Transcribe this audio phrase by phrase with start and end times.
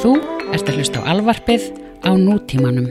[0.00, 0.14] Þú
[0.56, 1.64] ert að hlusta á alvarpið
[2.00, 2.86] á nútímanum.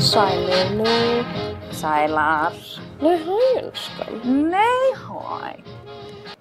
[0.00, 0.88] Sælir nú.
[1.76, 2.56] Sælar.
[3.04, 4.24] Nei, hæ, elskan.
[4.24, 5.52] Nei, hæ.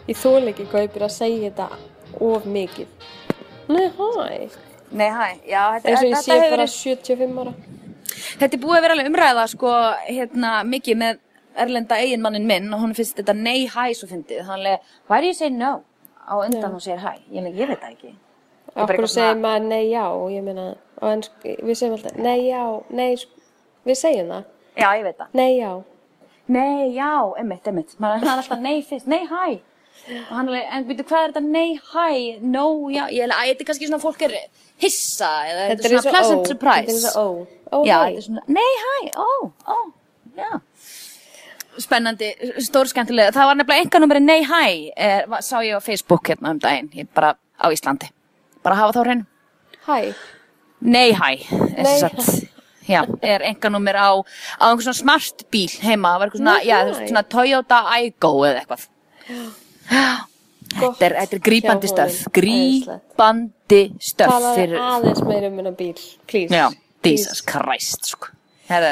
[0.08, 1.68] Ég þól ekki hvað ég byrja að segja þetta
[2.32, 2.88] of mikið.
[3.68, 4.69] Nei, hæ.
[4.92, 5.26] Nei, hæ.
[5.46, 7.54] Já, þetta, Eins og ég þetta sé hefur bara verið, 75 ára.
[8.40, 9.74] þetta er búið að vera alveg umræða, sko,
[10.08, 11.20] hérna, mikið með
[11.60, 14.42] erlenda eiginmannin minn og hún finnst þetta nei, hæ, svo fyndið.
[14.48, 15.84] Þannig, why do you say no?
[16.30, 17.16] Á undan hún segir hæ.
[17.34, 18.16] Ég, ég veit það ekki.
[18.76, 20.04] eitthvað segir maður nei, já.
[20.10, 20.68] og Ég meina,
[21.02, 23.16] við segjum alltaf nei, já, nei,
[23.86, 24.52] við segjum það.
[24.80, 25.34] Já, ég veit það.
[25.34, 25.72] Nei, já.
[26.50, 27.96] Nei, já, emmitt, emmitt.
[28.02, 29.60] Maður er alltaf nei fyrst, nei, hæ.
[30.10, 32.08] Og hann er alveg, en byrju, hvað er þetta nei, hæ,
[32.42, 34.36] no, já, ég held að þetta er kannski svona fólk er
[34.82, 36.50] hissa eða þetta, er svona pleasant ó.
[36.54, 36.96] surprise.
[36.96, 37.60] Þetta er og ó.
[37.70, 38.08] Ó, já, hæ.
[38.08, 39.30] þetta er svona, nei, hæ, ó,
[39.70, 39.78] ó,
[40.40, 40.50] já.
[41.80, 42.32] Spennandi,
[42.66, 43.32] stórskemmtilega.
[43.36, 44.64] Það var nefnilega enganúmeri nei, hæ,
[44.98, 48.10] er, sá ég á Facebook hérna um daginn, ég bara á Íslandi.
[48.66, 49.26] Bara hafa þá hrein.
[49.86, 50.00] Hæ.
[50.82, 51.36] Nei, hæ,
[51.78, 52.50] er satt.
[52.90, 54.18] Já, er enganúmer á,
[54.58, 58.64] á einhver svona smart bíl heima, það var eitthvað svona, já, svona Toyota Aygo eða
[58.64, 58.88] eitthvað.
[59.90, 65.96] Gott Þetta er, er grípandi stöf, grípandi stöf Talaði fyrir, aðeins meira um hennar bíl,
[66.30, 66.54] please.
[66.54, 66.68] já,
[67.02, 67.24] Please.
[67.26, 68.28] Jesus Christ, sko.
[68.70, 68.92] Herðu,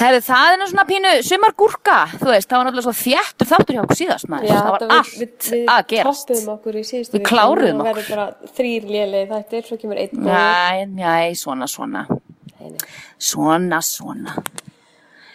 [0.00, 3.82] herðu, það er svona pínu sumargúrka, þú veist, það var náttúrulega svo þjættur þáttur hjá
[3.84, 6.24] okkur síðast, maður, Já, það var þetta allt við, við, að við gerast.
[6.30, 8.00] toppuðum okkur í síðustu Við kláruðum Það okkur.
[8.00, 10.32] verður bara þrýr lélegi þættir, svo kemur einn góður.
[10.32, 12.06] Næ, næ, svona, svona,
[12.60, 12.80] Nei, nei.
[13.18, 14.38] svona, svona.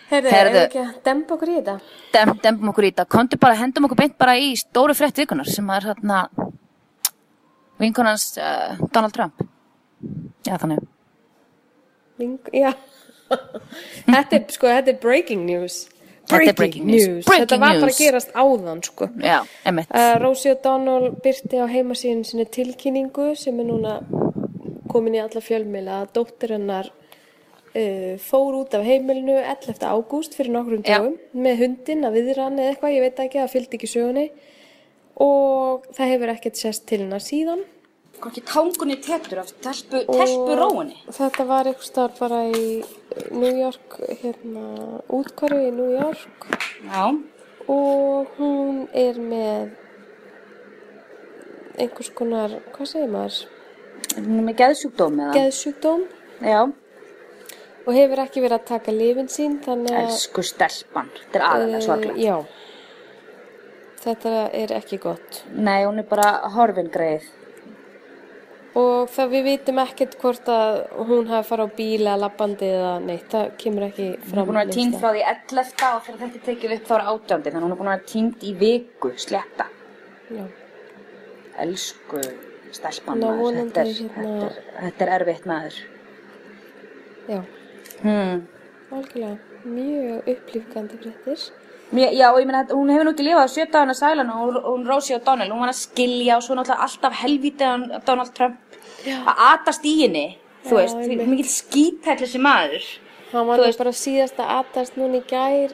[0.09, 0.31] Heyrðu.
[0.31, 0.59] Heyrðu.
[0.67, 1.77] ekki að dempa okkur í þetta?
[2.13, 5.49] dem, dembum okkur í þetta, komdu bara, hendum okkur beint bara í stóru frétt vikunar
[5.49, 6.19] sem er hérna
[7.81, 9.41] vinkonans uh, Donald Trump
[10.45, 10.85] já þannig
[12.15, 12.71] Ving, já.
[14.07, 15.81] þetta er, sko, þetta er breaking news.
[16.29, 17.25] Þetta er breaking news.
[17.27, 17.97] Breaking þetta var bara news.
[17.97, 19.09] að gerast áðan, sko.
[19.19, 23.97] já, emmitt Uh, Rosie O'Donnell byrti á heimasíðin sinni tilkynningu sem er núna
[24.91, 26.87] komin í alla fjölmiðla að dóttir hennar
[27.75, 29.83] uh, fór út af heimilinu 11.
[29.83, 33.79] ágúst fyrir nokkrum dögum með hundin að viðran eða eitthvað, ég veit ekki, það fylgdi
[33.79, 34.27] ekki sögunni.
[35.25, 37.63] Og það hefur ekkert sést til hennar síðan.
[38.19, 42.67] Hvorki tangunni tetur af telpu, og þetta var eitthvað starf bara í
[43.35, 46.47] New York hérna, útkvarfi í New York.
[46.87, 47.11] Já,
[47.67, 49.75] og hún er með
[51.75, 53.41] einhvers konar, hvað segir maður,
[54.15, 55.35] hún er með geðsjúkdóm eða?
[55.35, 56.07] Geðsjúkdóm.
[56.45, 56.61] Já,
[57.85, 61.77] og hefur ekki verið að taka lifin sín þannig að elsku stelpan þetta er aðalega
[61.81, 62.37] eh, svaklega já
[64.05, 67.25] þetta er ekki gott nei, hún er bara horfin greið
[68.75, 73.29] og það við vitum ekkert hvort að hún hafi farið á bíla, labbandi eða neitt,
[73.31, 74.99] það kemur ekki hún fram er búin að vera staðar.
[74.99, 75.93] frá því 11.
[75.95, 78.09] og þegar þetta tekið upp þá er átjándi þannig að hún er búin að vera
[78.11, 79.69] tínd í viku sletta
[80.25, 80.43] Já.
[81.63, 82.19] Elsku
[82.75, 85.77] stelpan Ná, maður, þetta hérna- þetta, þetta er erfitt maður.
[87.29, 87.39] já.
[88.03, 91.39] Algjörlega mjög upplýfgandi fréttir.
[91.95, 94.63] Já, og ég meina, hún hefur nú ekki lifað á sjö dagana sælan og hún-
[94.63, 98.57] hún Rosie O'Donnell, hún var að skilja og svo náttúrulega alltaf helvítið hann Donald Trump.
[99.05, 101.27] Að atast í henni, þú Já, veist, einmitt.
[101.27, 102.83] mikill skítæll þessi maður.
[103.31, 105.71] hann var Þú veist- bara síðast að atast núna í gær.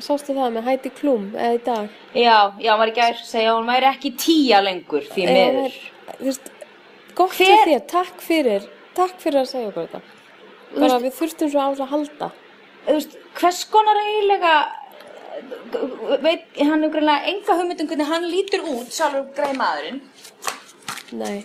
[0.00, 1.88] Sástu það með Heidi Klum eða í dag?
[2.14, 5.34] Já, já, hann var ekki að segja að hún væri ekki tíja lengur, því hann
[5.34, 5.64] miður.
[5.66, 6.50] er- þú veist,
[7.14, 8.62] gott Hver- fyrir þér, takk fyrir
[8.94, 10.00] takk fyrir að segja okkur þetta
[10.76, 12.30] bara við þurftum svo á þess að halda.
[12.86, 14.52] Þú veist, hvers konar eiginlega,
[16.24, 20.00] veit, hann er greinlega enga hugmyndum hvernig hann lítur út, sjálfur greið maðurinn.
[21.12, 21.44] nei,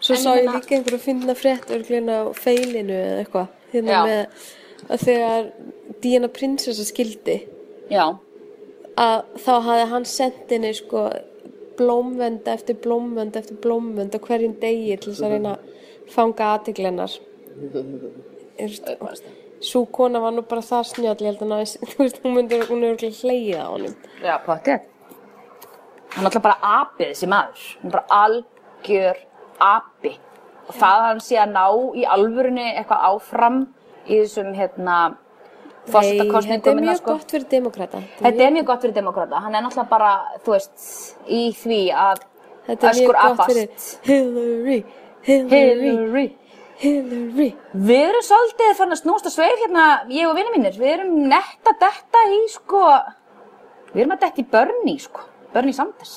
[0.00, 3.48] svo sá ég hérna- líka einhverju að finna frétt örglina á feilinu eða eitthvað.
[3.72, 4.02] Hérna Já.
[4.06, 4.26] með
[4.90, 5.52] að þegar
[6.00, 7.36] Diana prinsessa skildi
[7.90, 8.16] Já,
[8.96, 11.08] að þá hafði hann sendt henni sko
[11.78, 17.16] blómvend eftir blómvend eftir blómvend á hverjum degi til þess að reyna að fanga aðteglennar
[19.64, 21.60] svo kona var nú bara það snjöll ég held að ná,
[21.90, 24.90] þú veist, hún myndi hún er örugglega hlegið á honum Já, pottið.
[26.14, 27.64] Hann er alltaf bara apið þessi maður.
[27.80, 29.20] Hann er bara algjör
[29.66, 30.12] api.
[30.64, 31.64] Og það að hann sé að ná
[31.98, 33.58] í alvörunni eitthvað áfram
[34.04, 34.98] í þessum, hérna,
[35.88, 37.16] þetta er hérna, mjög sko.
[37.16, 39.42] gott fyrir demokrata Þetta er mjög gott fyrir demokrata.
[39.44, 40.12] Hann er náttúrulega bara,
[40.44, 40.86] þú veist,
[41.26, 42.22] í því að
[42.68, 44.78] þetta er mjög gott fyrir Hillary
[45.24, 46.26] Hillary Hillary.
[46.84, 50.76] Hillary Við erum svolítið fann að snústa sveif hérna, ég og vinni mínir.
[50.78, 52.82] Við erum netta detta í, sko,
[53.94, 55.24] við erum að detta í Bernie, sko.
[55.54, 56.14] Bernie Sanders.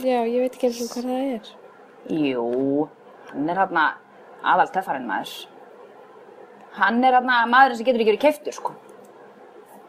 [0.00, 1.50] já, ég veit ekki eins og hvað það er
[2.10, 2.44] Jú,
[3.30, 3.86] hann er hérna,
[4.42, 5.34] aðal töffarinn maður.
[6.78, 8.76] Hann er hérna maðurinn sem getur ekki verið keiftur, sko.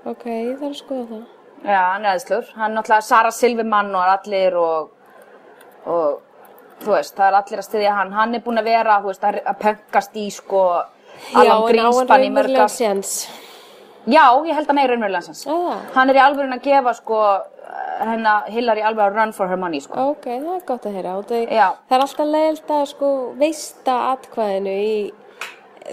[0.05, 1.23] Ok, ég þarf að skoða það.
[1.61, 2.51] Já, hann er aðeinslur.
[2.57, 4.91] Hann er náttúrulega Sara Silverman og allir og,
[5.85, 6.30] og
[6.81, 8.11] þú veist, það er allir að styðja hann.
[8.17, 10.65] Hann er búinn að vera, þú veist, að, að pönkast í, sko,
[11.31, 13.15] hann Greenspan í séns.
[14.09, 15.43] Já, ég held að meira raunverulega hans.
[15.45, 15.81] Á það?
[15.95, 17.17] Hann er í alvörun að gefa, sko,
[18.01, 20.07] hennar Hillary alveg að run for her money, sko.
[20.15, 21.15] Ok, það er gott að heyra.
[21.29, 21.49] Það,
[21.89, 23.11] það er alltaf leiðilt að sko
[23.41, 24.95] veista atkvæðinu í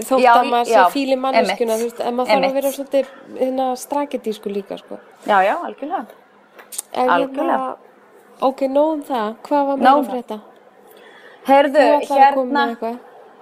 [0.08, 3.12] þótt Já, að maður sé fíli manneskuna, þú veist, en maður þarf að vera svolítið
[3.40, 5.00] hérna strakedísku líka, sko.
[5.28, 6.04] Já, já, algjörlega.
[6.92, 7.74] En Algjörlega.
[8.48, 9.34] ok, nóg um það.
[9.48, 10.40] Hvað var um að frétta?
[11.84, 12.66] Að koma hérna,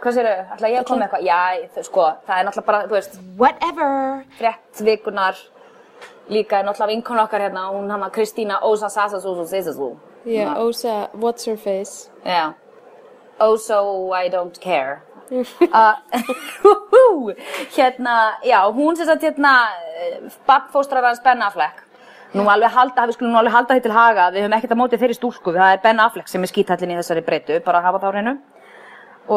[0.02, 1.24] hvað séru, ætla ég að koma með eitthvað?
[1.26, 5.36] Já, þau- sko, það er náttúrulega bara, þú veist, whatever, frétt vikunar,
[6.28, 9.96] líka er náttúrulega vinkon okkar hérna, hún hann Kristína Ósa Sasasúsú Sisasú.
[10.26, 12.10] Já, Ósa, what's her face?
[12.24, 12.54] Já.
[13.58, 15.02] So I don't care.
[15.30, 15.94] uh,
[17.76, 19.68] hérna, já, hún sem sagt hérna,
[20.46, 21.82] babbfóstrar hans Ben Affleck.
[22.34, 24.80] Nú alveg halda, við skulum nú alveg halda því til haga, við höfum ekkert að
[24.80, 27.86] móti þeirri stúlku, það er Ben Affleck sem er skítallin í þessari breytu, bara að
[27.86, 28.34] hafa þá á hreinu.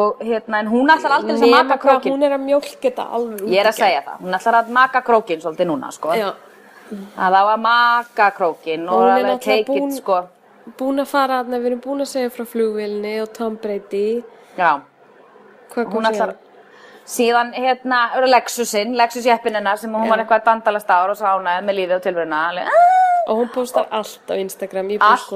[0.00, 2.12] Og hérna, en hún ætlar aldrei þess að maka krókin.
[2.14, 4.68] hún er að mjólka þetta alveg út Ég er að segja það, hún ætlar að
[4.76, 6.12] maka krókin svolítið núna, sko.
[6.18, 6.28] Já,
[6.90, 10.20] Að það var að maka krókin og hún er alveg take it, sko.
[10.78, 14.22] búin að fara við erum búin að segja frá flugvilni og Tom Brady.
[14.58, 14.80] Já.
[15.74, 16.34] Hún ætlar
[17.10, 21.66] síðan hérna Lexusinn, Lexus jeppin hennar sem hún var eitthvað dandalast ár og svo ánæði
[21.66, 22.42] með lífið og tilveruna.
[22.50, 22.98] Alveg, "Ah."
[23.28, 25.32] Og hún postar allt á Instagram, allt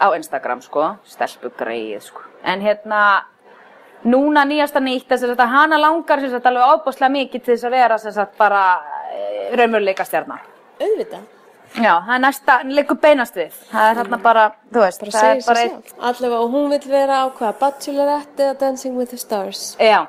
[0.00, 0.96] á Instagram sko.
[1.04, 2.20] Stelpu greið sko.
[2.44, 3.22] En hérna
[4.04, 8.12] núna nýjasta nýtt hana langar sem sagt alveg ábúslega mikið til þess að vera sem
[8.12, 8.62] sagt bara
[9.12, 10.44] e, raumurleika stjarnar
[10.78, 11.24] Auðvitað,
[11.74, 13.56] já, það er næsta, leikur beinast við.
[13.72, 15.64] Það er hérna bara, þú veist bara það er bara.
[16.10, 19.76] Allavega, og hún vil vera á hvað, Bachelorette eða Dancing with the Stars.
[19.80, 20.06] já,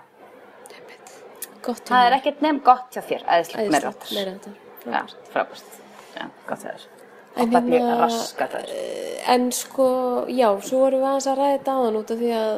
[1.66, 4.48] það er ekkert nefn gott hjá þér, æðislegt.
[4.86, 5.02] Já,
[5.34, 5.76] frábært.
[6.16, 6.88] Já, gott það er.
[7.40, 8.72] Og það er hérna, raska það er.
[9.36, 9.90] En sko,
[10.34, 12.58] já, svo vorum við aðeins að ræða þetta áðan út af því að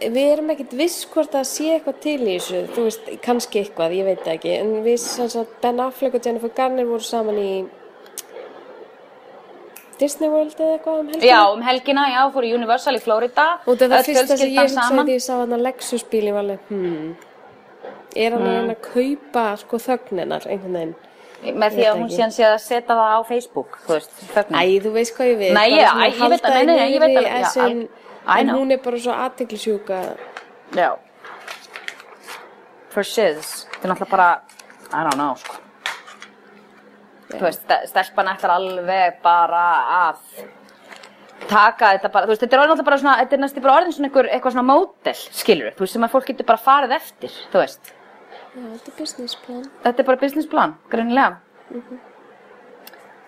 [0.00, 3.96] við erum ekkert viss hvort það sé eitthvað til í þessu, þú veist, kannski eitthvað,
[3.98, 7.52] ég veit ekki, en við sem sagt Ben Affleck og Jennifer Garner voru saman í
[10.00, 11.28] Disney World eða eitthvað um helgina.
[11.30, 13.46] Já, um helgina, já, fór í Universal í Florida.
[13.60, 16.44] Af það Öll fyrsta sem ég hugsaði því ég sá hann að Lexus bíli var
[16.44, 17.12] alveg, hmm,
[18.16, 20.98] er hann að reyna að kaupa sko þögninar einhvern veginn?
[21.40, 24.58] Með því veit að hún síðan sé að setja það á Facebook, þú veist, þögnin.
[24.60, 25.52] Æ, þú veist hvað ég við.
[25.56, 27.88] Nei, svona æ, ég veit það, nei, nei, ég veit alveg, já,
[28.30, 28.60] En know.
[28.60, 30.00] hún er bara svo aðtiklisjúka.
[30.76, 30.90] Já.
[32.92, 33.64] For shiz.
[33.72, 34.28] Þetta er náttúrulega bara,
[34.92, 35.56] I don't know, sko.
[37.30, 39.64] Þú veist, ste- stelpan ætlar alveg bara
[40.10, 40.16] að
[41.48, 43.76] taka þetta bara, þú veist, þetta er orðin náttúrulega bara svona, þetta er næstu bara
[43.80, 46.94] orðin svona einhver, eitthvað svona mótel, skilur þú veist, sem að fólk getur bara farið
[46.98, 47.92] eftir, þú veist.
[48.50, 49.64] Já, þetta er business plan.
[49.84, 51.38] Þetta er bara businessplan, greinilega.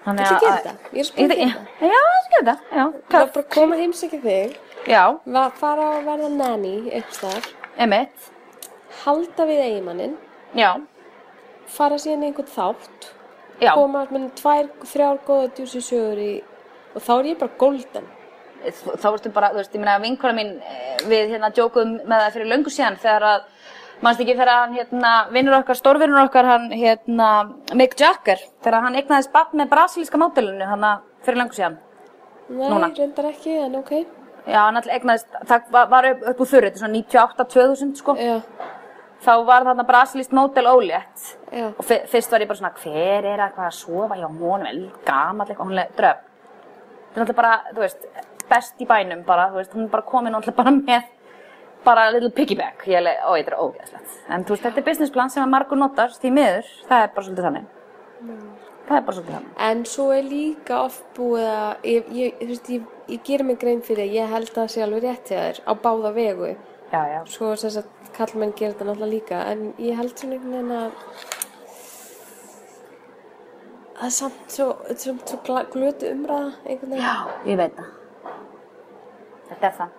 [0.03, 0.73] Þannig Viltu gera þetta?
[0.93, 2.85] Ég er spenntur Ég- í Já, já, ég skal þetta, já.
[3.13, 4.57] Það var bara að koma að heimsækja þig,
[4.91, 5.03] Já,
[5.39, 7.45] að fara að verða nanny þar,
[7.87, 8.31] emitt,
[9.05, 10.17] halda við eiginmannin,
[10.59, 10.71] já,
[11.71, 13.13] fara síðan einhvern þátt,
[13.61, 13.73] já.
[13.75, 16.33] koma með tvær, þrjár góða djúsi sögur í,
[16.95, 18.11] og þá er ég bara golden.
[18.63, 22.35] þá varstu bara, þú veist, ég meina vinkona mín eh, við hérna djókuðum með það
[22.37, 23.41] fyrir löngu síðan þegar að,
[24.03, 27.31] mannst ekki þegar hann hérna, vinnur okkar, stórvinnur okkar hann hérna,
[27.75, 30.87] Mick Jagger þegar hann eignaðist barn með brasilíska mótelinu hann
[31.27, 31.81] fyrir löngu síðan
[32.53, 32.93] Nei, Núna.
[32.95, 33.93] reyndar ekki, en ok.
[34.47, 38.37] já, hann alltaf eignaðist, það var, upp úr þurri þetta er svona 98-2000 sko Já,
[39.23, 41.31] þá var þarna brasilískt mótel ólétt.
[41.53, 41.67] Já.
[41.79, 44.63] og fyr- fyrst var ég bara svona hver er að hvað að sofa hjá honum?
[44.67, 46.29] Vel gamall eitthvað, hún er dröf
[47.13, 48.07] þetta er alltaf bara, þú veist,
[48.49, 51.03] best í bænum bara, þú veist, hún er bara komin og alltaf bara með
[51.85, 53.09] bara little piggyback ég er
[53.53, 54.19] er ógeðslegt.
[54.31, 57.27] En þú veist, þetta er businessplan sem að margur notar því miður, það er bara
[57.27, 57.67] svolítið þannig.
[58.89, 59.55] Það er bara svolítið þannig.
[59.69, 63.59] En svo er líka oft búið að, ég, ég, þú veist, ég, ég gerir mig
[63.61, 65.33] grein fyrir, að ég held að það sé alveg rétt
[66.93, 70.53] já, já, Svo sem sagt, kallmenn gerir þetta náttúrulega líka, en ég held svona einhvern
[70.53, 70.91] veginn að
[73.97, 74.67] það er samt svo,
[74.99, 77.05] svo gla- glötu umræða einhvern veginn.
[77.05, 77.91] já, ég veit það.
[79.53, 79.99] Þetta er það.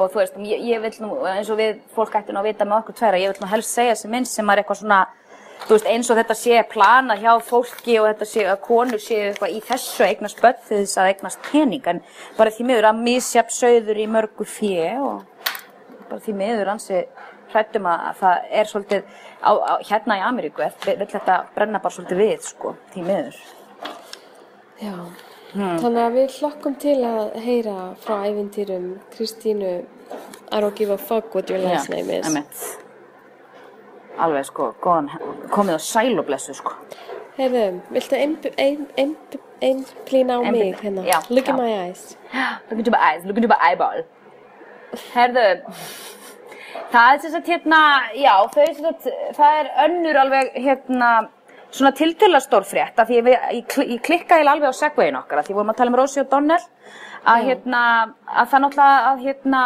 [0.00, 2.64] Og þú veist, ég, ég vil nú eins og við, fólk ætti nú að vita
[2.64, 5.00] með okkur tværa ég vil nú helst segja sem minnst sem er eitthvað svona
[5.66, 9.26] þú veist, eins og þetta sé planað hjá fólki og þetta sé að konur séu
[9.28, 12.00] eitthvað í þessu að eignast börn til þess að eignast pening en
[12.38, 15.39] bara því miður að misjafn söður í mörgu fjö og
[16.10, 17.00] bara því miður ansi
[17.52, 19.02] hrættum að að það er svolítið
[19.42, 23.40] á, á, hérna í Ameríku vill þetta brenna bara svolítið við sko, því miður
[24.80, 24.94] Já.
[25.50, 28.84] Þannig að við hlokkum til að heyra frá æfintýrum
[29.16, 29.72] Kristínu
[30.52, 32.26] I don't give a fuck what your last Já, name is.
[32.26, 32.62] einmitt.
[34.20, 35.10] Alveg sko, góðan,
[35.54, 36.72] komið á sæl og blessu sko.
[37.36, 39.16] Heyrðu, viltu ein- ein- ein-
[39.62, 41.02] einblína á mig hérna?
[41.06, 41.58] já, Look in já.
[41.62, 42.16] my eyes.
[42.70, 44.02] Look into my eyes, look into my eyeball.
[45.14, 45.44] Herðu,
[46.90, 47.82] það er sem sagt hérna,
[48.18, 51.10] já, þau sem sagt, það er önnur alveg hérna,
[51.70, 53.30] svona tiltöla stór frétt, af því ég,
[53.60, 56.24] ég, ég klikkaði alveg á segwayin okkar, af því við vorum að tala um Rosie
[56.24, 56.66] O'Donnell,
[57.30, 57.84] að hérna,
[58.26, 59.62] að það náttúrulega, að hérna,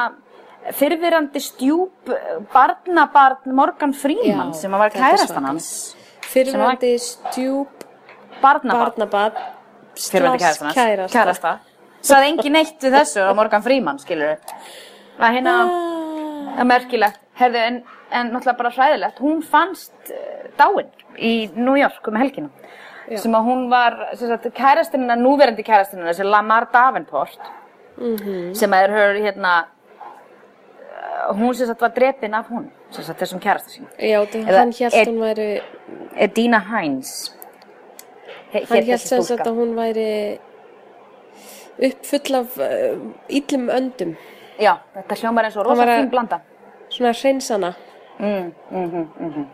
[0.73, 2.15] fyrfirandi stjúp
[2.53, 5.69] barnabarn Morgan Freeman Já, sem að var kærastan hans.
[6.35, 7.85] Fyrrverandi stjúp
[8.43, 8.97] barnabarn,
[9.95, 10.79] kærastan hans.
[10.79, 11.13] kærasta.
[11.13, 11.55] kærasta.
[12.05, 14.35] Sagði engin neitt við þessu á Morgan Freeman skilur
[15.19, 16.61] að hérna Ah.
[16.61, 17.77] Er merkilegt, herðu, en,
[18.15, 20.87] en náttúrulega bara hræðilegt, hún fannst uh, dáin
[21.19, 22.51] í New York um helgina
[23.11, 23.19] Já.
[23.19, 23.97] sem að hún var,
[24.55, 27.39] kærastinina, núverandi kærastinina, þessi Lamar Davenport
[27.97, 28.55] Mhm.
[28.55, 29.55] sem að er hör, hérna,
[31.27, 33.87] uh, hún sem sagt var drepin af hún, sem sagt þessum kærasta sín.
[33.99, 35.61] Já, hann er- hún væri
[36.17, 37.35] Er Dina Hines.
[38.53, 40.39] He, hann þessi sem sagt að hún væri
[41.83, 44.17] uppfull af uh, íllum öndum
[44.59, 46.41] Já, þetta hljómar eins og Hann rosa að- fín blanda.
[46.91, 47.75] svona hreinsana
[48.19, 49.47] Mm, mm -hmm,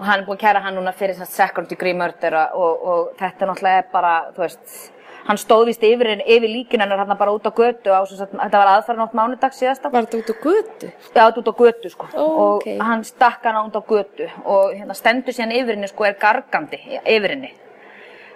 [0.00, 3.08] Og hann er búinn að kæra hann núna fyrir svona second degree murder og, og
[3.18, 4.92] þetta náttúrulega er bara, þú veist,
[5.26, 8.52] hann stóð vist yfir, yfir líkinu hennar hann bara út á götu á, svo, þetta
[8.58, 9.90] var aðfæranótt mánudags síðasta.
[9.92, 12.78] var þetta út á götu Já, þetta út á götu sko Ó, og ókei.
[12.80, 16.78] hann stakk hana út á götu og hérna stendur síðan yfir henni sko er gargandi
[17.06, 17.52] yfir henni.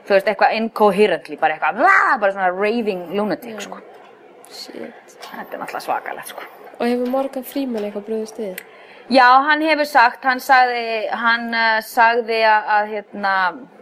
[0.07, 3.79] Þú veist, eitthvað incoherently, bara eitthvað, bara svona raving lunatic sko.
[4.51, 5.19] Shit.
[5.27, 6.43] Þetta er náttúrulega svakalegt sko.
[6.79, 8.65] og hefur Morgan Freeman eitthvað bröðist við
[9.09, 13.35] Já, hann hefur sagt, hann sagði, hann uh, sagði að, að hérna,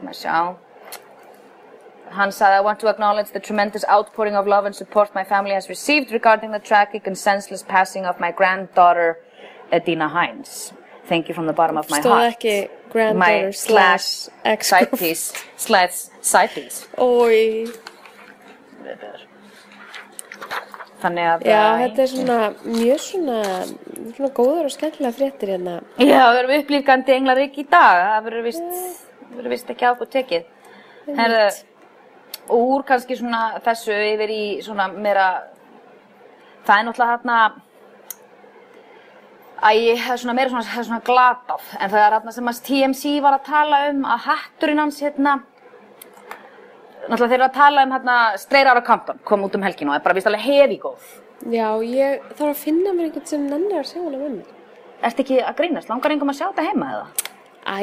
[0.04, 0.34] maður sjá,
[2.12, 5.54] hann sagði, I want to acknowledge the tremendous outpouring of love and support my family
[5.54, 9.18] has received regarding the tragic and senseless passing of my granddaughter,
[9.72, 10.74] Edina Hines.
[11.06, 12.36] Thank you from the bottom of my stóð heart.
[12.36, 14.28] ekki granddaughter my slash
[14.60, 16.86] side ex piece, slash side piece.
[16.98, 17.72] Ói,
[21.04, 23.40] Þannig að, já, uh, þetta er svona mjög svona,
[24.14, 25.74] svona góður og skemmtilega fréttir hérna.
[26.00, 28.78] Já, við erum upplýfgandi englarík í dag, það verður vist,
[29.34, 30.46] verður vist ekki ákvæð tekið.
[31.18, 31.42] Herðu,
[32.48, 35.28] og úr kannski svona þessu yfir í svona meira,
[36.64, 37.38] það er náttúrulega þarna,
[39.60, 39.70] æ,
[40.06, 43.36] það er svona meira svona, svona glatað, en það er þarna sem að TMC var
[43.36, 45.42] að tala um að hatturinn hans hérna,
[47.08, 49.98] náttúrulega þeir eru að tala um hérna Straight Outta Compton, kom út um helginu og
[49.98, 51.06] er bara vist alveg hefi góð.
[51.52, 54.52] Já, ég þarf að finna mér einhvern sem nennir að sjá hana með mér.
[55.04, 57.30] Ertu ekki að grínast, langar einhverjum að sjá þetta heima eða?
[57.64, 57.76] Æ,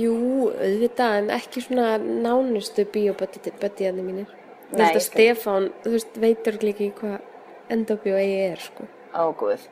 [0.00, 0.16] jú,
[0.50, 4.30] auðvitað, en ekki svona nánustu bíoböttiðarnir mínir.
[4.72, 5.06] Nei, ég skil.
[5.06, 7.18] Stefán, þú veist, veitur ekki hvað
[7.76, 8.88] NWA er, sko.
[9.12, 9.68] Ó, guð.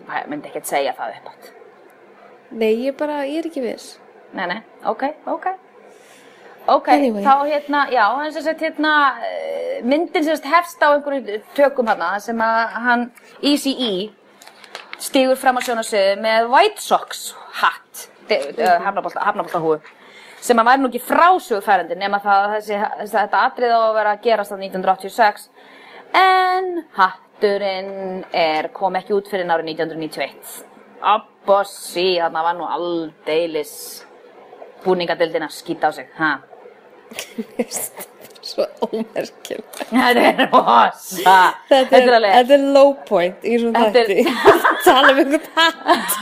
[0.00, 1.52] Ég myndi ekki að segja það upp átt.
[2.54, 3.94] Nei, ég bara, ég er ekki viss.
[4.34, 5.52] Nei, nei, ok, ok.
[6.66, 7.22] Ok, Anyway.
[7.24, 11.86] þá hérna, já, hann sem sagt hérna, eh, myndin sem sagt hefst á einhverju tökum
[11.86, 14.10] hana, sem að hann, Easy E,
[14.98, 19.76] stígur fram á sjónasviði með White Sox hatt, uh, hafnabolta húu,
[20.40, 22.80] sem að væri nú ekki frásugfærandi nema það að þessi,
[23.12, 25.48] þetta atrið á að vera að gerast á 1986,
[26.14, 30.64] en hatturinn er, kom ekki út fyrir árið 1991.
[31.04, 33.76] Abbossi, þarna var nú aldeilis
[34.84, 36.38] búningadildina skýta á sig, ha?
[38.44, 39.62] Svo ómerkjum.
[39.88, 41.36] Þetta er rosa.
[41.70, 44.18] Þetta er, þetta er low point í svona Þetta þætti.
[44.84, 46.18] Tala um einhvern hatt.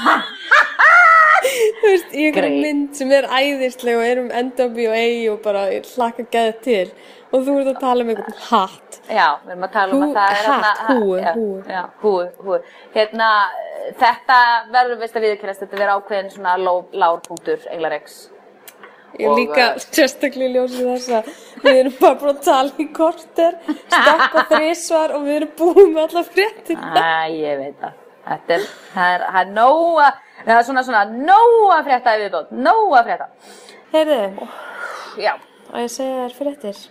[1.42, 5.64] Þú veist, í einhverjum mynd sem er æðisleg og er um NWA og bara
[5.96, 6.86] hlaka geða til.
[7.32, 9.00] Og þú ert að tala um einhvern hatt.
[9.08, 12.58] Já, við erum að tala um að það er hatt, þarna- húfu, já, húu, húu.
[12.94, 13.28] Hérna,
[13.98, 14.38] þetta
[14.76, 16.54] verður vist að viðkynast, þetta verður ákveðin svona
[17.02, 18.20] lárpunktur Englaregs.
[19.20, 21.26] Ég Og, líka sérstaklega ljósið þess að
[21.64, 23.58] við erum bara búin að tala í korter,
[23.92, 26.92] stakka þrísvar og við erum búin með alla fréttina.
[26.96, 27.98] Æ, ég veit það.
[28.22, 30.08] Þetta er, það er, það er nóga,
[30.46, 33.28] það er svona svona nóga frétta yfir bótt, nóga frétta.
[33.92, 34.48] Heyrðu,
[35.20, 35.32] Já,
[35.72, 36.82] að ég segja þér fréttir.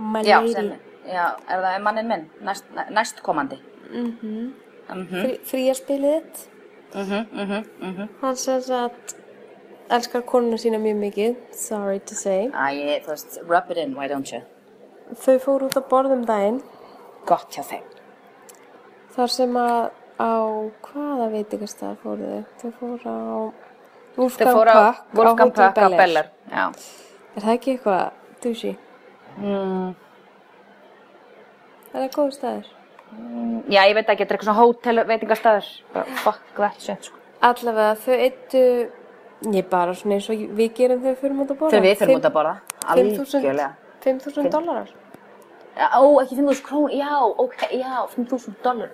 [0.00, 0.52] Lady.
[0.52, 0.70] sem,
[1.08, 3.60] já, er það mannin minn, næst, næstkomandi.
[4.90, 6.46] Frí, fríaspilið þitt.
[6.90, 8.08] Mhm, mhm, mhm.
[8.20, 8.90] Hann says að
[9.90, 12.48] elskar konuna sína mjög mikið, sorry to say.
[12.50, 14.40] Æ, þú veist, rub it in, why don't you?
[15.18, 16.60] Þau fóru út að borðum daginn,
[17.26, 17.82] Gott hjá þeim.
[19.16, 20.30] þar sem að á
[20.86, 22.44] hvaða veitingastað fóru þau?
[22.60, 23.18] Þau fóru á
[24.16, 25.98] Wolfgang Puck á Hotel Puck á Bel Air.
[26.00, 26.30] Beller.
[26.50, 26.64] Já.
[27.36, 28.12] Er það ekki eitthvað
[28.44, 28.76] douchey?
[29.38, 29.94] Mm,
[31.90, 32.66] Er það góð staður?
[33.70, 35.68] Já, ég veit ekki, þetta er eitthvað svona hótel veitingastæður.
[35.94, 37.16] Bara Fuck that shit, sko.
[37.42, 38.62] Allavega þau eittu,
[39.48, 41.74] ég bara svona eins og við gerum þegar við fyrir út að borða.
[41.74, 42.54] Þegar við fyrir út að borða.
[42.86, 43.70] 5.000 Algjörlega.
[44.04, 44.90] 5.000 dólarar.
[45.80, 47.12] Ó, ekki 5.000 krónur, já,
[47.44, 48.90] ok, já, 5.000 dólar.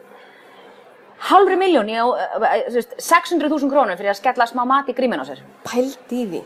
[1.26, 5.22] Halvri miljón, já, eh, þú veist, 600.000 krónur fyrir að skella smá mat í grímin
[5.22, 5.40] á sér.
[5.64, 6.42] Pælt í því.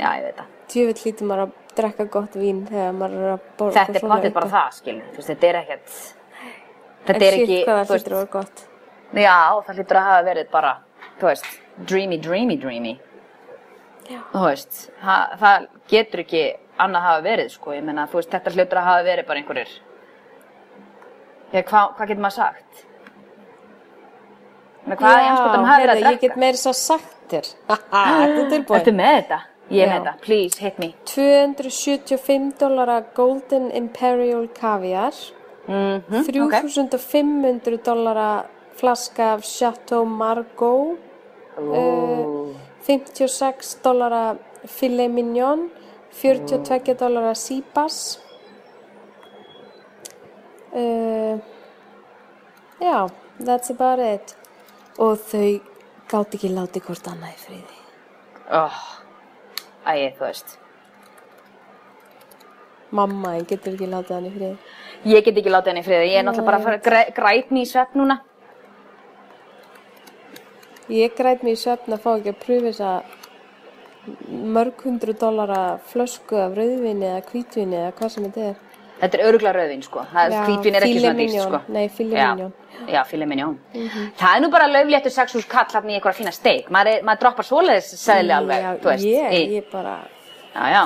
[0.00, 0.52] Já, ég veit það.
[0.66, 4.32] Tjöfitt lítur maður að drekka gott vín þegar maður er að borða Þetta er potið
[4.36, 5.98] bara það, veist, þetta er ekkert,
[7.06, 8.64] þetta er ekki, þú veist,
[9.22, 9.36] já,
[9.66, 10.72] það hlýtur að hafa verið bara,
[11.20, 11.46] þú veist,
[11.92, 12.94] dreamy, dreamy, dreamy.
[14.32, 16.44] Veist, það, það getur ekki
[16.82, 17.74] annað hafa verið, sko.
[17.76, 19.74] Ég meina, þú veist, þetta hlýtur að hafa verið bara einhverjir.
[21.56, 22.86] Hvað, hvað getur maður sagt?
[24.86, 26.14] Menna, hvað í anskotanum hafa verið að drekka?
[26.14, 27.52] ég get meira svo sagt þér.
[27.70, 28.02] Haha,
[28.36, 28.66] Þetta er.
[28.80, 29.40] Ertu með þetta?
[29.66, 30.12] Ég er með þetta.
[30.26, 30.92] Please, hit me.
[31.10, 35.16] 275 dólara Golden Imperial Caviar.
[35.66, 36.26] Mm -hmm.
[36.28, 38.44] 3500 dólara
[38.76, 40.98] flaska af Chateau Margaux.
[41.58, 42.54] Uh,
[42.86, 45.70] 56 dólara filet mignon.
[46.12, 48.20] 42 dólara sípas.
[50.72, 51.40] Uh,
[52.80, 53.08] já,
[53.40, 54.36] that's about it.
[54.98, 55.60] Og þau
[56.08, 57.80] gátt ekki láti hvort annað í friði.
[58.54, 58.78] Oh.
[59.86, 60.56] Æ, þú veist.
[62.96, 64.56] Mamma en getur ekki látið hann í friði.
[65.06, 66.08] Ég get ekki látið henni í friði.
[66.12, 68.20] Ég er náttúrulega bara að fara að græ, græt mig í svepp núna.
[70.92, 72.90] Ég græt mér í svefn að fá ekki að pröfa þessa
[74.56, 78.60] mörg hundru dólara flösku af rauðvinni eða hvítvinni eða hvað sem þetta er.
[78.96, 80.04] Þetta er öruglega rauðvin, sko.
[80.08, 81.48] Já, er ekki svona mignon.
[81.50, 81.60] sko.
[81.74, 82.50] Nei, filet Já.
[82.94, 83.58] Já, filet mignon.
[84.16, 86.70] Það er nú bara löfléttur 6 hús kall hann í einhverja fína steik.
[86.72, 89.04] Maður, maður droppar svoleiðis segli alveg, Já, þú veist.
[89.10, 89.96] ég, í, ég bara,
[90.54, 90.84] Já, já.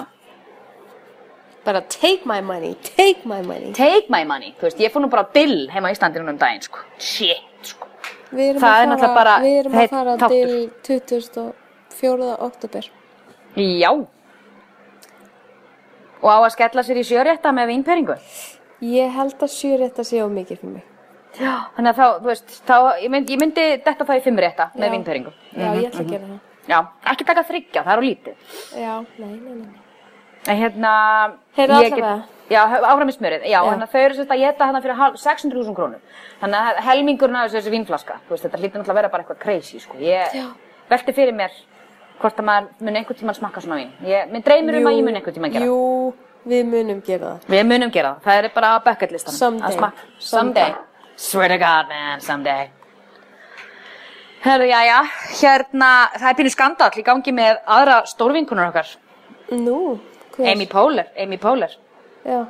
[1.65, 3.73] bara take my money, take my money.
[3.77, 4.55] Take my money.
[4.59, 6.79] Þú veist, ég fór nú bara á dill heima í Íslandi núna um daginn, sko.
[6.99, 7.47] Shit.
[8.31, 12.29] Við erum Það að er fara, bara við erum að fara til 24.
[12.47, 12.91] oktober.
[13.59, 13.91] Já.
[16.21, 18.17] Og á að skella sér í sjörétta með vínperingu.
[18.87, 20.87] Ég held að sjörétta sé of mikið fyrir mig.
[21.41, 21.55] Já.
[21.77, 24.87] Þannig að þá, þú veist, þá, ég myndi, ég myndi detta það í fimmrétta með
[24.87, 24.93] Já.
[24.97, 25.35] vínperingu.
[25.55, 26.41] Já, ég ætla að gera það.
[26.71, 26.79] Já,
[27.13, 28.57] ekki taka þryggja, það er á lítið.
[28.79, 29.81] Já, nei, nei, nei.
[30.49, 30.93] En hérna...
[31.57, 32.13] Heyrðu ég allavega.
[32.51, 33.45] Já, áfram í smjörið.
[33.47, 36.01] Já, þannig að þau eru sérst að geta hérna fyrir hálf- 600.000 krónur.
[36.41, 39.39] Þannig að helmingurinn af þessu- vínflaska, þú veist, þetta hlýtur náttúrulega að vera bara eitthvað
[39.39, 39.95] crazy, sko.
[39.99, 40.47] Ég Já.
[40.91, 41.51] velti fyrir mér
[42.21, 43.93] hvort að maður mun einhvern tímann smakka svona vín.
[44.05, 45.65] Ég, mér dreymir um að ég mun einhvern tímann gera.
[45.65, 46.15] Jú,
[46.47, 47.47] við munum gera það.
[47.55, 48.23] Við munum gera það.
[48.25, 49.39] Það er bara á bucket listanum.
[49.39, 49.69] Someday.
[49.69, 50.01] Að smakka.
[50.19, 50.75] Someday.
[51.17, 52.71] Swear to God, man, someday.
[54.43, 54.99] Herru, já, já,
[55.37, 58.87] hérna, það er pínu skandall í gangi með aðra stórvinkunar okkar.
[59.53, 60.01] Nú,
[60.37, 60.47] hver?
[60.53, 61.75] Amy Poehler, Amy Poehler.
[62.25, 62.47] Já.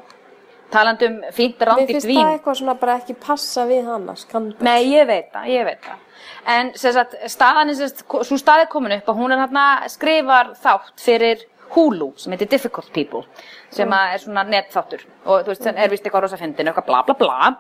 [0.71, 2.21] Talandi um fínt Mér rándýrt finnst vín.
[2.23, 4.59] það eitthvað svona bara ekki passa við skandal.
[4.63, 6.05] Nei, ég veit það, ég veit það.
[6.47, 9.89] En sem sagt, staðan er sem sagt, svo staðið komin upp og hún er hérna
[9.91, 13.25] skrifar þátt fyrir Hulu sem heitir Difficult People
[13.71, 17.03] sem að er svona netþáttur og þú veist, er vist eitthvað rosa fyndin, eitthvað bla
[17.07, 17.53] bla bla.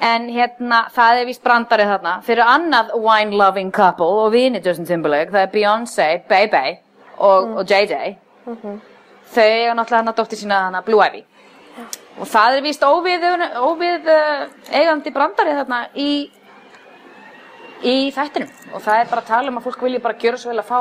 [0.00, 5.32] En hérna, það er vist brandarið þarna fyrir annað wine-loving couple og vini Justin Timberlake,
[5.32, 6.64] það er Beyoncé, Bebe
[7.18, 8.16] og, og JJ.
[9.30, 11.24] Þau eiga náttúrulega hann að dóttir sína hana Blue Ivy.
[12.20, 13.26] Og það er vist óvið,
[13.64, 14.42] óvið uh,
[14.76, 16.10] eigandi brandarið þarna í,
[17.80, 18.50] í þættinum.
[18.74, 20.68] Og það er bara að tala um að fólk vilja bara gjöra svo vel að
[20.68, 20.80] fá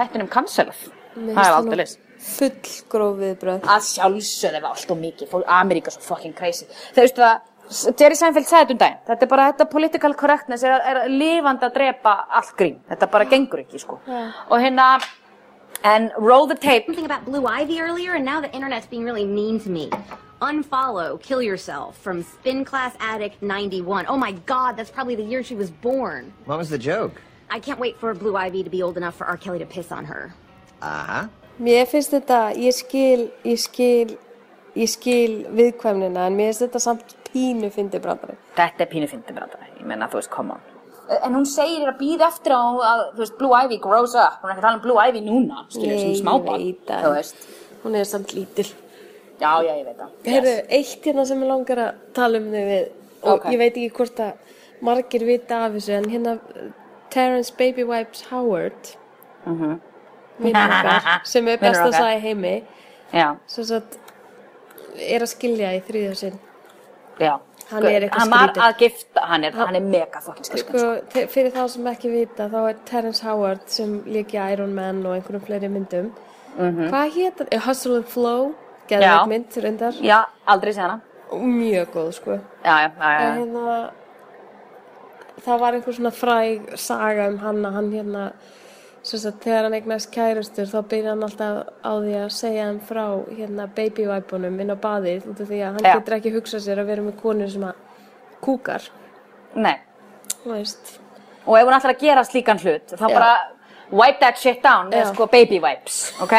[0.00, 0.88] þættinum cancelað.
[1.14, 1.94] Það er aldrei leys.
[2.20, 3.62] Full gróf viðbröð.
[3.70, 5.30] Að sjálfsögðu var allt og mikið.
[5.30, 6.66] Fólk, Ameríka svo fucking crazy.
[6.94, 7.46] Þeir veistu það,
[8.00, 9.00] Jerry Seinfeld sagði þetta um daginn.
[9.06, 12.80] Þetta er bara, þetta political correctness er, er lifandi að drepa allt grín.
[12.90, 14.00] Þetta bara gengur ekki, sko.
[14.50, 14.88] Og hérna,
[15.86, 16.90] en roll the tape.
[16.90, 19.88] something about Blue Ivy earlier, and now the internet's being really mean to me.
[20.40, 24.06] Unfollow, kill yourself from Spin Class Addict 91.
[24.08, 26.32] Oh my god, that's probably the year she was born.
[26.46, 27.20] What was the joke?
[27.50, 29.36] I can't wait for Blue Ivy to be old enough for R.
[29.36, 30.32] Kelly to piss on her.
[30.80, 31.28] Uh-huh.
[31.60, 34.14] Mér finnst þetta, ég skil, ég skil,
[34.74, 38.38] ég skil viðkvæmnina en mér finnst þetta samt pínu fyndi brandari.
[38.56, 40.62] Þetta er pínu fyndi brandari, ég menna, þú veist, come on.
[41.20, 44.38] En hún segir að býða eftir að, að, þú veist, Blue Ivy grows up.
[44.40, 46.64] Hún er ekki að tala um Blue Ivy núna, skilur, Nei, sem ég smábarn.
[46.64, 47.48] veit að- Þú veist.
[47.84, 48.70] Hún er samt lítil.
[49.40, 50.10] Já, já, ég veit það.
[50.26, 52.88] Heyrðu, eitt hérna sem ég langar að tala um þau við
[53.22, 53.44] og Ok.
[53.52, 54.32] ég veit ekki hvort að
[54.82, 56.68] margir vita af þessu en hérna uh,
[57.10, 58.92] Terrence Baby Wipes Howard
[59.46, 59.78] mm
[60.40, 61.60] okkar sem er Mhm.
[61.66, 62.54] Best að sagði heimi
[63.12, 63.98] Já, sem sagt
[64.96, 66.38] er að skilja í þriðja sinn
[67.20, 67.34] já.
[67.70, 70.78] Hann er eitthvað Hann var að gifta, hann er, hann er mega fucking skrítinn.
[70.80, 75.04] sko, te- fyrir þá sem ekki vita þá er Terrence Howard sem líki Iron Man
[75.06, 76.10] og einhverjum fleiri myndum
[76.58, 77.60] hvað hétt hann?
[77.66, 78.54] Hustle and Flow
[78.90, 81.00] Geðveik mynd reyndar Já, aldrei sé hana.
[81.32, 83.34] mjög góð sko Já, já, já, já.
[83.38, 83.90] hérna
[85.44, 88.24] það var einhver svona fræg saga um hann að hann hérna
[89.02, 92.80] sem sagt, þegar hann eignast kærustur þá byrja hann alltaf á því að segja hann
[92.84, 95.94] frá hérna babyvæpunum inn á baðið út af því að hann Já.
[95.96, 97.78] getur ekki hugsað sér að vera með konur sem að
[98.44, 98.90] kúkar
[99.54, 99.76] Nei.
[100.42, 100.98] þú veist
[101.48, 103.14] Og ef ætlar að gera slíkan hlut, þá Já.
[103.16, 103.30] bara
[103.90, 105.06] wipe that shit down Já.
[105.14, 106.34] sko baby wipes, ok?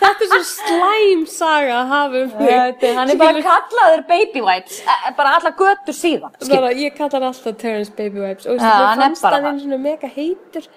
[0.00, 4.80] Þetta er svo slæm saga að hafa um mig hann er bara kallaður baby wipes,
[4.82, 6.34] eh, bara alla götur síðan.
[6.48, 9.44] Bara, ég kalla hann alltaf Terrence Baby Wipes og Já, hann er fannst bara hann
[9.44, 9.50] það.
[9.50, 10.68] einu svona mega heitur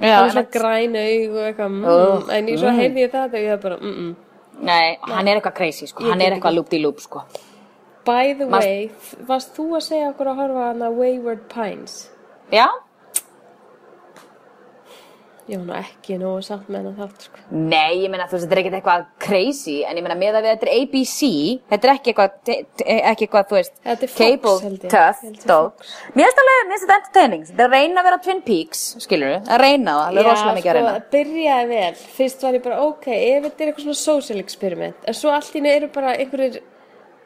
[0.00, 0.52] Já, hann er svona einmitt.
[0.56, 2.80] græn aug og eitthvað mm, Ugh, en ég svo mm.
[2.80, 4.14] heyrði ég það og ég var bara mm -mm.
[4.60, 7.22] Nei, hann er eitthvað crazy, sko, hann er eitthvað loop-de-loop, sko.
[8.04, 8.90] By the way,
[9.28, 12.10] varst þú að segja okkur að horfa á hana Wayward Pines?
[12.52, 12.66] Já?
[15.50, 17.40] Ég nú ekki nógu sátt með hana þátt sko.
[17.50, 20.44] Nei, ég meina, þú veist, þetta er ekkert eitthvað crazy, en ég meina, með að
[20.46, 21.20] við þetta er ABC,
[21.72, 22.58] þetta er ekki eitthvað, te-
[23.10, 23.80] ekki eitthvað, þú veist,
[24.14, 24.54] cable,
[24.94, 25.24] tough.
[25.50, 25.94] Fox.
[26.14, 28.84] Mér finnst alveg, mér finnst þetta entertaining, þetta er að reyna að vera Twin Peaks,
[29.02, 30.94] skilur að reyna það, alveg rosalega mikið að reyna.
[30.94, 35.08] sko, byrjaði vel Fyrst var ég bara, ok, ef þetta er eitthvað svona social experiment
[35.10, 36.60] En svo allt í henni eru bara einhverjir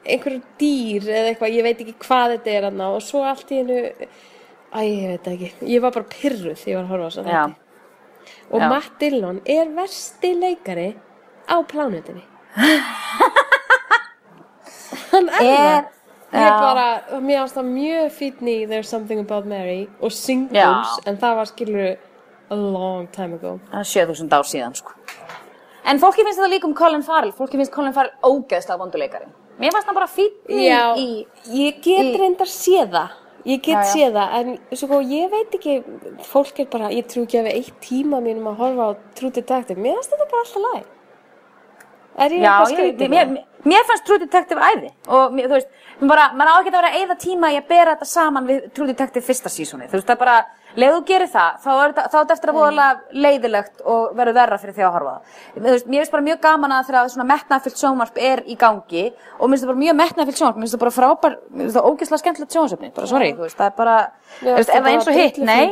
[0.05, 3.61] einhverjir dýr eða eitthvað, ég veit ekki hvað þetta er hana og svo allt í
[3.63, 3.79] hennu
[4.75, 7.31] Æ, ég veit ekki, ég var bara pyrruð þegar ég var að horfa á þess
[7.31, 7.45] Já.
[8.51, 8.69] Og Já.
[8.69, 10.95] Matt Dillon er versti leikari
[11.49, 12.25] á plánutinni.
[15.11, 15.91] Hann er, það.
[16.35, 16.87] Ég bara,
[17.23, 21.07] mér ást það mjög fítn í There's Something About Mary og Singles, Já.
[21.07, 21.93] en það var skilur
[22.51, 23.59] a long time ago.
[23.71, 24.97] Það er 7000 ár síðan, sko.
[25.85, 29.29] En fólki finnst þetta líka um Colin Farrell, fólki finnst Colin Farrell ógeðslega vonduleikari.
[29.61, 33.21] Mér fannst hann bara fínn í, Já, í, ég get reyndar séð það.
[33.45, 35.75] Ég get séð það, en svo ég veit ekki,
[36.25, 39.35] fólk er bara, ég trú ekki að við eitt tíma mínum að horfa á True
[39.37, 39.77] Detective.
[39.85, 40.87] Mér finnst þetta bara alltaf læg.
[42.15, 43.13] Er ég eitthvað ég, skrítið?
[43.13, 43.33] mér,
[43.67, 46.93] mér, fannst True Detective æði og mér, þú veist, bara, maður á ekki að vera
[46.93, 50.09] að eyða tíma í að bera þetta saman við True Detective fyrsta sísóni, þú veist,
[50.09, 50.37] það er bara
[50.75, 54.77] leið þú gerir það, þá er þetta, eftir að búðalega leiðilegt og verður verra fyrir
[54.77, 55.43] því að horfa það.
[55.67, 59.05] Veist, mér finnst bara mjög gaman að þegar svona metnaðfyllt sjónvarp er í gangi
[59.39, 61.79] og mér finnst það bara mjög metnaðfyllt sjónvarp, mér finnst það bara frábær, mér finnst
[61.79, 63.97] það ógeðslega skemmtilegt sjónvarsöfni, bara sorry, þú veist, það er bara,
[64.41, 65.65] þú veist, ef það eins og hitt, nei,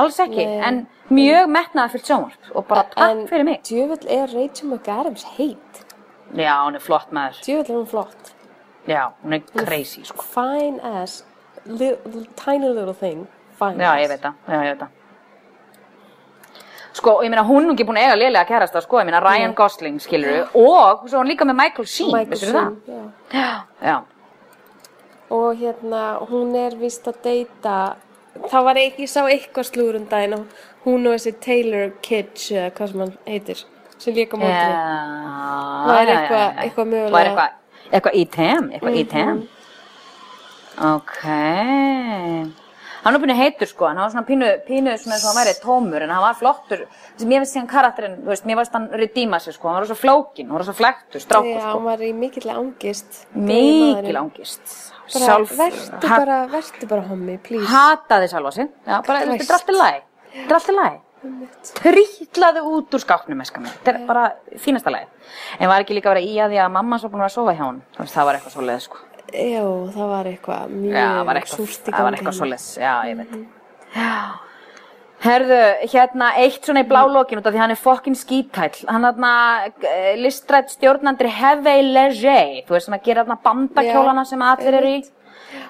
[0.00, 0.60] alls ekki, Nei.
[0.70, 3.62] en mjög metnaðfyllt sjónvarp og bara takk fyrir mig.
[3.66, 5.84] djöfull er Rachel McAdams heit.
[6.30, 7.40] Já, hún er flott maður.
[7.42, 8.32] Djöfull er hún flott.
[8.86, 10.22] Já, hún er crazy, sko.
[10.22, 11.24] Fine as,
[11.66, 11.90] li,
[12.38, 13.26] tiny little thing.
[13.60, 14.96] Fine Já, ég veit það, já, ég veit það.
[16.92, 19.20] Sko, og ég meina, hún er ekki búin að eiga lélega kærasta, sko, ég meina,
[19.22, 23.10] Ryan Gosling, skilur og svo er hún líka með Michael Sheen, Michael veistu Sheen, það?
[23.30, 23.50] já.
[23.86, 24.00] Já,
[25.30, 27.76] Og hérna, hún er vist að deyta,
[28.50, 30.46] það var ekki, ég sá eitthvað slúður um daginn og
[30.84, 33.62] hún og þessi Taylor Kitsch, eða hvað sem hann heitir,
[33.98, 34.50] sem líka mótri.
[34.50, 37.14] já, Væri já, eitthvað- eitthvað mögulega-.
[37.14, 37.50] Væri eitthvað,
[37.92, 39.48] eitthvað í tem, eitthvað í tem.
[40.80, 41.22] Ok.
[43.04, 45.54] Hann var pínu heitur, sko, hann var svona pínu, pínu svona eins og hann væri
[45.62, 46.82] tómur, en hann var flottur.
[47.24, 49.96] Mér finnst síðan karakterinn, þú veist, mér finnst hann redeema sig, sko, hann var svo
[49.96, 51.74] flókin, hann var svo flektur, strákur, Já, sko.
[51.78, 53.22] hann var í mikill angist.
[53.34, 54.74] Mikil ángist.
[55.10, 57.66] Sjálf, vertu ha- bara, vertu bara hommi, please.
[57.72, 58.68] hataði sjálfa sig.
[58.86, 60.02] Já, bara, þetta er allt í lagi.
[60.34, 61.00] Þetta er allt í lagi.
[61.80, 63.02] Trýtlaði út úr
[63.64, 63.72] mér.
[63.84, 64.22] Þetta er bara
[64.56, 65.06] fínasta lagi.
[65.58, 67.52] En var ekki líka að vera í að því að mamma svo búin að sofa
[67.58, 67.66] hjá
[67.98, 68.96] veist, Það var eitthvað svoleiðis, sko.
[69.30, 71.08] Jú, það var eitthvað mjög Já,
[71.50, 72.38] súrt í það var gangi eitthvað hérna.
[72.38, 72.68] svoleiðis.
[72.80, 73.34] Já, ég veit.
[73.94, 74.14] Já.
[75.20, 75.56] Herðu,
[75.92, 78.86] hérna, eitt svona í blálókin út af því hann er fokkin skítæll.
[78.88, 79.32] Hann hérna,
[79.84, 84.74] eh, listrætt stjórnandri Heavey Leger, þú veist sem að gera hérna bandakjólana Já, sem allir
[84.80, 85.02] eru í.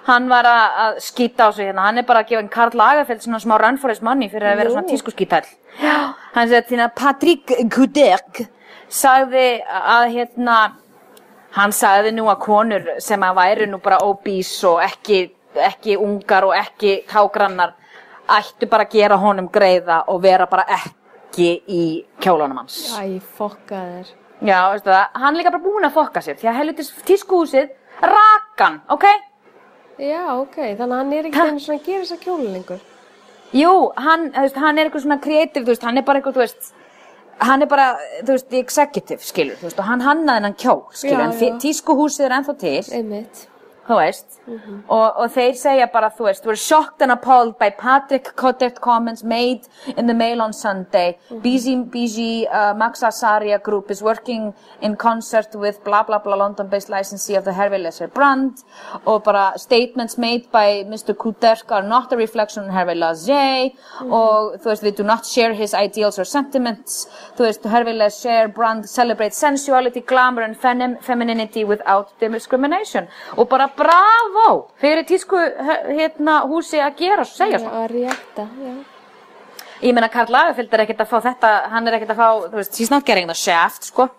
[0.07, 2.77] Hann var að, að skýta á sig hérna, hann er bara að gefa en Karl
[2.79, 4.77] Lagerfeld svona smá run for his money fyrir að vera Nú.
[4.77, 5.49] svona tísku skítæll.
[5.81, 6.14] Já.
[6.35, 8.44] Hann segi hérna, Patrick Kuderk
[8.88, 10.59] sagði að hérna,
[11.56, 15.20] hann sagði nú að konur sem að væri nú bara obese og ekki,
[15.70, 17.74] ekki ungar og ekki tágrannar
[18.30, 21.82] ættu bara að gera honum greiða og vera bara ekki í
[22.22, 22.78] kjólunum hans.
[22.94, 24.12] Æ, fokka þér.
[24.40, 27.74] Já, veistu það, hann er líka bara búinn að fokka sér því að helvitis tískuhúsið
[28.00, 29.04] rakan, ok?
[30.00, 32.86] Já, ok, þannig að hann er ekki einu svona að gera þess að kjóla lengur.
[33.50, 36.38] Jú, hann, þú veist, hann er eitthvað svona kreatív, þú veist, hann er bara eitthvað,
[36.38, 36.70] þú veist,
[37.40, 37.87] hann er bara,
[38.22, 42.26] þú veist, executive, skilur, þú veist, og hann hannaði hennan kjól, skilur, Já, en tískuhúsið
[42.29, 43.46] er ennþá til, Einmitt.
[43.90, 44.38] Þú veist,
[44.88, 49.24] og, og þeir segja bara, þú veist, we're shocked and appalled by Patrick Kodet comments
[49.24, 51.18] made in the mail on Sunday.
[51.31, 56.88] BG, BG uh, Max Azaria Group is working in concert with blah blah blah London-based
[56.88, 58.62] licensee of the Hervé Lesser brand
[59.05, 61.14] og bara statements made by Mr.
[61.14, 63.70] Kuderk are not a reflection on Hervé Lesser
[64.07, 67.09] og þú veist, they do not share his ideals or sentiments.
[67.37, 73.68] Þú veist, Hervé Lesser brand celebrates sensuality, glamour and fem femininity without discrimination og bara
[73.80, 74.46] bravo
[74.80, 75.40] fyrir tísku
[75.88, 77.84] hérna húsi að gera og segja svona.
[77.84, 78.74] Að rétta, já.
[79.80, 82.58] Ég meina Karl Lagerfeld er ekkert að fá þetta, hann er ekkert að fá, þú
[82.58, 84.10] veist, he's not getting the shaft, sko.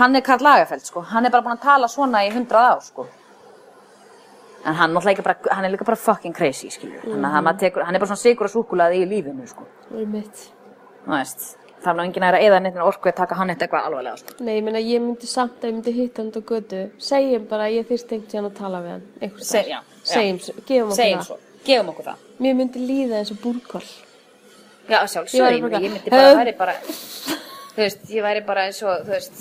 [0.00, 1.04] Hann er Karl Lagerfeld, sko.
[1.06, 3.06] Hann er bara búin að tala svona í hundrað ár, sko.
[4.64, 7.04] En hann, bara, hann er líka bara fucking crazy, skilju.
[7.04, 9.68] Þannig að hann, tekur, hann er bara svona sigur og súkulaði í lífinu, sko.
[9.90, 10.44] Það er mitt.
[11.04, 11.46] Þú veist,
[11.84, 14.36] það er nú enginn að eða neitt orku að taka hann eitt eitthvað alvarlega, sko.
[14.44, 16.80] Nei, ég meina, ég myndi samt að ég myndi hitta hann á götu.
[16.98, 19.04] Segjum bara að ég þyrst einhvern tíðan að tala við hann.
[19.20, 19.80] einhvers Se- já, já.
[20.04, 21.38] Segjum, gefum okkur Segjum það.
[21.64, 22.16] gefum okkur það.
[22.40, 23.84] Mér myndi líða eins og búrkól.
[24.88, 26.72] Já, sjálfsög, ég, ég myndi bara, Höf- væri bara,
[27.74, 29.36] þú veist, ég væri bara eins og, þú veist,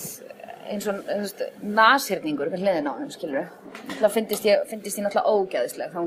[0.71, 3.47] eins og, þú veist, nasirningur við hliðin á þeim, skilur
[3.99, 5.97] Það finnist ég, finnist ég náttúrulega ógæðisleg, þá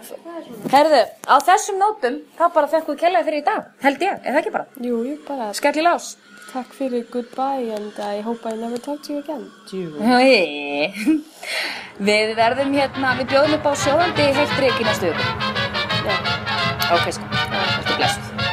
[0.72, 4.32] herðu, á þessum nótum, þá bara þekkum við kellaði fyrir í dag, held ég, er
[4.32, 4.66] það ekki bara?
[4.80, 6.16] Jú, ég bara, Skell í lás.
[6.52, 9.50] takk fyrir goodbye and I hope I never talk to you again.
[9.70, 9.92] Jú.
[12.00, 15.22] Við verðum hérna, við bjóðum upp á sjóðandi heilt reik í næstu viku.
[16.08, 16.16] Já.
[16.96, 17.24] Ok, sko.
[17.30, 18.29] Þetta er blessið.